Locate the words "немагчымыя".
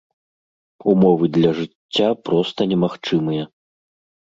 2.73-3.43